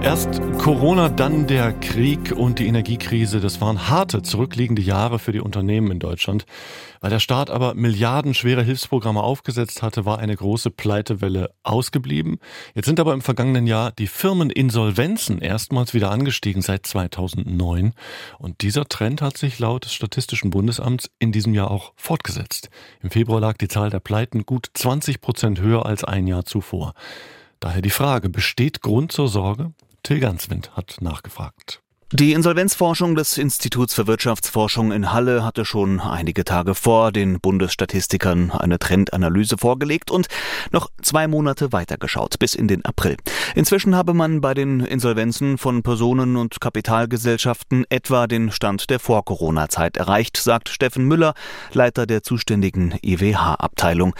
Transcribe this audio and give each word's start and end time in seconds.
Erst 0.00 0.40
Corona, 0.58 1.08
dann 1.08 1.48
der 1.48 1.72
Krieg 1.72 2.32
und 2.32 2.60
die 2.60 2.68
Energiekrise. 2.68 3.40
Das 3.40 3.60
waren 3.60 3.88
harte, 3.88 4.22
zurückliegende 4.22 4.80
Jahre 4.80 5.18
für 5.18 5.32
die 5.32 5.40
Unternehmen 5.40 5.90
in 5.90 5.98
Deutschland. 5.98 6.46
Weil 7.00 7.10
der 7.10 7.18
Staat 7.18 7.50
aber 7.50 7.74
milliardenschwere 7.74 8.62
Hilfsprogramme 8.62 9.20
aufgesetzt 9.20 9.82
hatte, 9.82 10.04
war 10.04 10.20
eine 10.20 10.36
große 10.36 10.70
Pleitewelle 10.70 11.50
ausgeblieben. 11.64 12.38
Jetzt 12.74 12.86
sind 12.86 13.00
aber 13.00 13.12
im 13.12 13.22
vergangenen 13.22 13.66
Jahr 13.66 13.90
die 13.90 14.06
Firmeninsolvenzen 14.06 15.40
erstmals 15.40 15.94
wieder 15.94 16.12
angestiegen 16.12 16.62
seit 16.62 16.86
2009. 16.86 17.92
Und 18.38 18.62
dieser 18.62 18.84
Trend 18.88 19.20
hat 19.20 19.36
sich 19.36 19.58
laut 19.58 19.84
des 19.84 19.94
Statistischen 19.94 20.50
Bundesamts 20.50 21.10
in 21.18 21.32
diesem 21.32 21.54
Jahr 21.54 21.72
auch 21.72 21.92
fortgesetzt. 21.96 22.70
Im 23.02 23.10
Februar 23.10 23.40
lag 23.40 23.56
die 23.56 23.68
Zahl 23.68 23.90
der 23.90 24.00
Pleiten 24.00 24.46
gut 24.46 24.70
20 24.74 25.20
Prozent 25.20 25.60
höher 25.60 25.86
als 25.86 26.04
ein 26.04 26.28
Jahr 26.28 26.44
zuvor. 26.44 26.94
Daher 27.58 27.82
die 27.82 27.90
Frage, 27.90 28.28
besteht 28.28 28.82
Grund 28.82 29.10
zur 29.10 29.26
Sorge? 29.26 29.72
Till 30.08 30.20
Ganswind 30.20 30.74
hat 30.74 30.96
nachgefragt. 31.02 31.82
Die 32.12 32.32
Insolvenzforschung 32.32 33.14
des 33.14 33.36
Instituts 33.36 33.92
für 33.92 34.06
Wirtschaftsforschung 34.06 34.90
in 34.90 35.12
Halle 35.12 35.44
hatte 35.44 35.66
schon 35.66 36.00
einige 36.00 36.44
Tage 36.44 36.74
vor 36.74 37.12
den 37.12 37.40
Bundesstatistikern 37.40 38.50
eine 38.50 38.78
Trendanalyse 38.78 39.58
vorgelegt 39.58 40.10
und 40.10 40.28
noch 40.72 40.88
zwei 41.02 41.28
Monate 41.28 41.74
weitergeschaut, 41.74 42.38
bis 42.38 42.54
in 42.54 42.68
den 42.68 42.86
April. 42.86 43.18
Inzwischen 43.54 43.94
habe 43.94 44.14
man 44.14 44.40
bei 44.40 44.54
den 44.54 44.80
Insolvenzen 44.80 45.58
von 45.58 45.82
Personen 45.82 46.38
und 46.38 46.58
Kapitalgesellschaften 46.58 47.84
etwa 47.90 48.26
den 48.26 48.50
Stand 48.50 48.88
der 48.88 49.00
Vor-Corona-Zeit 49.00 49.98
erreicht, 49.98 50.38
sagt 50.38 50.70
Steffen 50.70 51.04
Müller, 51.04 51.34
Leiter 51.74 52.06
der 52.06 52.22
zuständigen 52.22 52.94
IWH-Abteilung. 53.02 54.14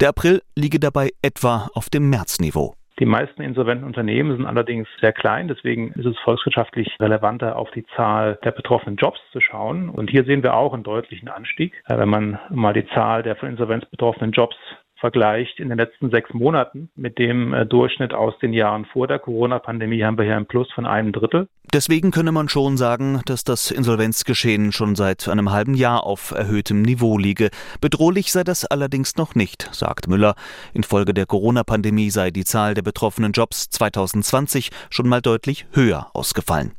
Der 0.00 0.08
April 0.08 0.40
liege 0.56 0.80
dabei 0.80 1.10
etwa 1.20 1.68
auf 1.74 1.90
dem 1.90 2.08
Märzniveau. 2.08 2.76
Die 3.00 3.06
meisten 3.06 3.42
insolventen 3.42 3.86
Unternehmen 3.86 4.36
sind 4.36 4.46
allerdings 4.46 4.88
sehr 5.00 5.12
klein. 5.12 5.48
Deswegen 5.48 5.92
ist 5.92 6.06
es 6.06 6.18
volkswirtschaftlich 6.20 6.96
relevanter, 7.00 7.56
auf 7.56 7.70
die 7.72 7.84
Zahl 7.96 8.38
der 8.44 8.52
betroffenen 8.52 8.96
Jobs 8.96 9.18
zu 9.32 9.40
schauen. 9.40 9.88
Und 9.88 10.10
hier 10.10 10.24
sehen 10.24 10.44
wir 10.44 10.54
auch 10.54 10.72
einen 10.72 10.84
deutlichen 10.84 11.28
Anstieg. 11.28 11.74
Äh, 11.86 11.98
wenn 11.98 12.08
man 12.08 12.38
mal 12.50 12.72
die 12.72 12.86
Zahl 12.88 13.22
der 13.22 13.36
von 13.36 13.48
Insolvenz 13.48 13.84
betroffenen 13.86 14.30
Jobs 14.30 14.56
vergleicht 14.96 15.60
in 15.60 15.68
den 15.68 15.78
letzten 15.78 16.10
sechs 16.10 16.32
Monaten 16.32 16.88
mit 16.94 17.18
dem 17.18 17.52
äh, 17.52 17.66
Durchschnitt 17.66 18.14
aus 18.14 18.38
den 18.38 18.52
Jahren 18.52 18.84
vor 18.84 19.06
der 19.06 19.18
Corona-Pandemie, 19.18 20.02
haben 20.04 20.16
wir 20.16 20.24
hier 20.24 20.36
ein 20.36 20.46
Plus 20.46 20.70
von 20.72 20.86
einem 20.86 21.12
Drittel. 21.12 21.48
Deswegen 21.74 22.12
könne 22.12 22.30
man 22.30 22.48
schon 22.48 22.76
sagen, 22.76 23.20
dass 23.24 23.42
das 23.42 23.72
Insolvenzgeschehen 23.72 24.70
schon 24.70 24.94
seit 24.94 25.28
einem 25.28 25.50
halben 25.50 25.74
Jahr 25.74 26.04
auf 26.04 26.30
erhöhtem 26.30 26.82
Niveau 26.82 27.18
liege. 27.18 27.50
Bedrohlich 27.80 28.30
sei 28.30 28.44
das 28.44 28.64
allerdings 28.64 29.16
noch 29.16 29.34
nicht, 29.34 29.68
sagt 29.72 30.06
Müller. 30.06 30.36
Infolge 30.72 31.12
der 31.14 31.26
Corona-Pandemie 31.26 32.10
sei 32.10 32.30
die 32.30 32.44
Zahl 32.44 32.74
der 32.74 32.82
betroffenen 32.82 33.32
Jobs 33.32 33.70
2020 33.70 34.70
schon 34.88 35.08
mal 35.08 35.20
deutlich 35.20 35.66
höher 35.72 36.12
ausgefallen. 36.12 36.70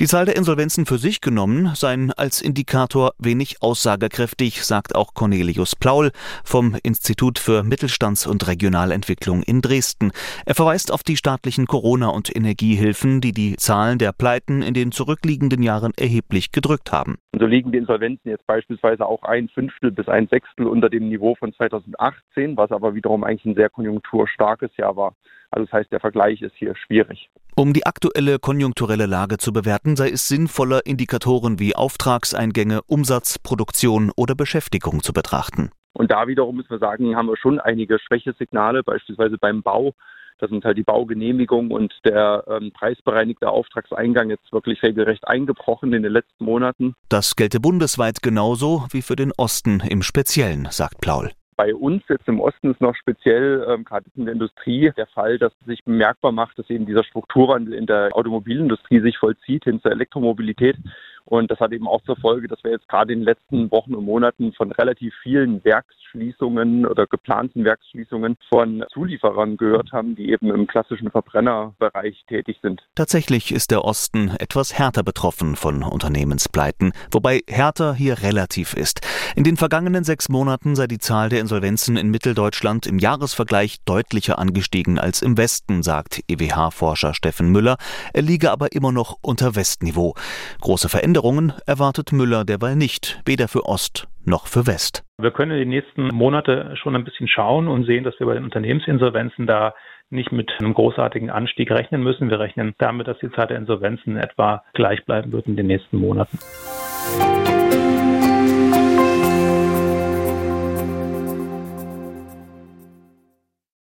Die 0.00 0.06
Zahl 0.06 0.26
der 0.26 0.36
Insolvenzen 0.36 0.84
für 0.84 0.98
sich 0.98 1.22
genommen 1.22 1.74
seien 1.74 2.12
als 2.12 2.42
Indikator 2.42 3.14
wenig 3.16 3.62
aussagekräftig, 3.62 4.66
sagt 4.66 4.94
auch 4.94 5.14
Cornelius 5.14 5.76
Plaul 5.76 6.12
vom 6.44 6.76
Institut 6.82 7.38
für 7.38 7.62
Mittelstands- 7.62 8.26
und 8.26 8.46
Regionalentwicklung 8.46 9.42
in 9.44 9.62
Dresden. 9.62 10.12
Er 10.44 10.54
verweist 10.54 10.92
auf 10.92 11.02
die 11.02 11.16
staatlichen 11.16 11.66
Corona- 11.66 12.10
und 12.10 12.36
Energiehilfen, 12.36 13.22
die 13.22 13.32
die 13.32 13.56
Zahlen 13.56 13.96
der 13.96 14.12
Pleiten 14.12 14.41
in 14.48 14.74
den 14.74 14.90
zurückliegenden 14.90 15.62
Jahren 15.62 15.92
erheblich 15.96 16.50
gedrückt 16.50 16.90
haben. 16.90 17.18
So 17.38 17.46
liegen 17.46 17.70
die 17.70 17.78
Insolvenzen 17.78 18.30
jetzt 18.30 18.46
beispielsweise 18.46 19.06
auch 19.06 19.22
ein 19.22 19.48
Fünftel 19.48 19.92
bis 19.92 20.08
ein 20.08 20.26
Sechstel 20.26 20.66
unter 20.66 20.90
dem 20.90 21.08
Niveau 21.08 21.36
von 21.36 21.52
2018, 21.54 22.56
was 22.56 22.72
aber 22.72 22.94
wiederum 22.94 23.22
eigentlich 23.22 23.44
ein 23.44 23.54
sehr 23.54 23.70
konjunkturstarkes 23.70 24.76
Jahr 24.76 24.96
war. 24.96 25.14
Also 25.52 25.66
das 25.66 25.72
heißt, 25.72 25.92
der 25.92 26.00
Vergleich 26.00 26.40
ist 26.42 26.54
hier 26.56 26.74
schwierig. 26.74 27.28
Um 27.54 27.74
die 27.74 27.84
aktuelle 27.84 28.38
konjunkturelle 28.38 29.06
Lage 29.06 29.36
zu 29.36 29.52
bewerten, 29.52 29.96
sei 29.96 30.08
es 30.08 30.26
sinnvoller, 30.26 30.86
Indikatoren 30.86 31.58
wie 31.58 31.76
Auftragseingänge, 31.76 32.80
Umsatz, 32.86 33.38
Produktion 33.38 34.10
oder 34.16 34.34
Beschäftigung 34.34 35.02
zu 35.02 35.12
betrachten. 35.12 35.70
Und 35.92 36.10
da 36.10 36.26
wiederum 36.26 36.56
müssen 36.56 36.70
wir 36.70 36.78
sagen, 36.78 37.14
haben 37.16 37.26
wir 37.26 37.36
schon 37.36 37.60
einige 37.60 37.98
Schwächesignale, 37.98 38.82
beispielsweise 38.82 39.36
beim 39.36 39.62
Bau. 39.62 39.92
Da 40.42 40.48
sind 40.48 40.64
halt 40.64 40.76
die 40.76 40.82
Baugenehmigung 40.82 41.70
und 41.70 41.94
der 42.04 42.42
ähm, 42.48 42.72
preisbereinigte 42.72 43.48
Auftragseingang 43.48 44.28
jetzt 44.28 44.52
wirklich 44.52 44.82
regelrecht 44.82 45.28
eingebrochen 45.28 45.92
in 45.92 46.02
den 46.02 46.10
letzten 46.10 46.44
Monaten. 46.44 46.96
Das 47.08 47.36
gelte 47.36 47.60
bundesweit 47.60 48.22
genauso 48.22 48.84
wie 48.90 49.02
für 49.02 49.14
den 49.14 49.30
Osten 49.36 49.80
im 49.88 50.02
Speziellen, 50.02 50.66
sagt 50.72 51.00
Plaul. 51.00 51.30
Bei 51.56 51.72
uns 51.76 52.02
jetzt 52.08 52.26
im 52.26 52.40
Osten 52.40 52.72
ist 52.72 52.80
noch 52.80 52.96
speziell, 52.96 53.64
ähm, 53.68 53.84
gerade 53.84 54.06
in 54.16 54.24
der 54.24 54.34
Industrie, 54.34 54.90
der 54.96 55.06
Fall, 55.06 55.38
dass 55.38 55.52
sich 55.64 55.84
bemerkbar 55.84 56.32
macht, 56.32 56.58
dass 56.58 56.68
eben 56.70 56.86
dieser 56.86 57.04
Strukturwandel 57.04 57.74
in 57.74 57.86
der 57.86 58.08
Automobilindustrie 58.12 58.98
sich 58.98 59.18
vollzieht 59.18 59.62
hin 59.62 59.80
zur 59.80 59.92
Elektromobilität. 59.92 60.76
Und 61.24 61.50
das 61.50 61.60
hat 61.60 61.72
eben 61.72 61.86
auch 61.86 62.02
zur 62.02 62.16
Folge, 62.16 62.48
dass 62.48 62.62
wir 62.64 62.72
jetzt 62.72 62.88
gerade 62.88 63.12
in 63.12 63.20
den 63.20 63.24
letzten 63.24 63.70
Wochen 63.70 63.94
und 63.94 64.04
Monaten 64.04 64.52
von 64.52 64.72
relativ 64.72 65.14
vielen 65.22 65.64
Werksschließungen 65.64 66.84
oder 66.84 67.06
geplanten 67.06 67.64
Werksschließungen 67.64 68.36
von 68.48 68.84
Zulieferern 68.92 69.56
gehört 69.56 69.92
haben, 69.92 70.14
die 70.14 70.30
eben 70.30 70.50
im 70.50 70.66
klassischen 70.66 71.10
Verbrennerbereich 71.10 72.24
tätig 72.28 72.58
sind. 72.62 72.82
Tatsächlich 72.94 73.52
ist 73.52 73.70
der 73.70 73.84
Osten 73.84 74.32
etwas 74.38 74.78
härter 74.78 75.02
betroffen 75.02 75.56
von 75.56 75.82
Unternehmenspleiten, 75.82 76.92
wobei 77.10 77.40
härter 77.48 77.94
hier 77.94 78.22
relativ 78.22 78.74
ist. 78.74 79.00
In 79.36 79.44
den 79.44 79.56
vergangenen 79.56 80.04
sechs 80.04 80.28
Monaten 80.28 80.74
sei 80.76 80.86
die 80.86 80.98
Zahl 80.98 81.28
der 81.28 81.40
Insolvenzen 81.40 81.96
in 81.96 82.10
Mitteldeutschland 82.10 82.86
im 82.86 82.98
Jahresvergleich 82.98 83.78
deutlicher 83.84 84.38
angestiegen 84.38 84.98
als 84.98 85.22
im 85.22 85.38
Westen, 85.38 85.82
sagt 85.82 86.20
EWH-Forscher 86.28 87.14
Steffen 87.14 87.50
Müller. 87.50 87.76
Er 88.12 88.22
liege 88.22 88.50
aber 88.50 88.72
immer 88.72 88.92
noch 88.92 89.16
unter 89.22 89.54
Westniveau. 89.54 90.14
Große 90.60 90.88
Veränderungen 90.88 91.11
Veränderungen 91.12 91.52
erwartet 91.66 92.10
Müller 92.12 92.46
derweil 92.46 92.74
nicht, 92.74 93.20
weder 93.26 93.46
für 93.46 93.66
Ost 93.66 94.08
noch 94.24 94.46
für 94.46 94.66
West. 94.66 95.04
Wir 95.18 95.30
können 95.30 95.50
in 95.50 95.58
den 95.58 95.68
nächsten 95.68 96.06
Monaten 96.08 96.74
schon 96.78 96.96
ein 96.96 97.04
bisschen 97.04 97.28
schauen 97.28 97.68
und 97.68 97.84
sehen, 97.84 98.02
dass 98.02 98.18
wir 98.18 98.26
bei 98.26 98.32
den 98.32 98.44
Unternehmensinsolvenzen 98.44 99.46
da 99.46 99.74
nicht 100.08 100.32
mit 100.32 100.50
einem 100.58 100.72
großartigen 100.72 101.28
Anstieg 101.28 101.70
rechnen 101.70 102.02
müssen. 102.02 102.30
Wir 102.30 102.40
rechnen 102.40 102.74
damit, 102.78 103.08
dass 103.08 103.18
die 103.18 103.30
Zahl 103.32 103.46
der 103.46 103.58
Insolvenzen 103.58 104.16
etwa 104.16 104.64
gleich 104.72 105.04
bleiben 105.04 105.32
wird 105.32 105.46
in 105.48 105.56
den 105.56 105.66
nächsten 105.66 105.98
Monaten. 105.98 106.38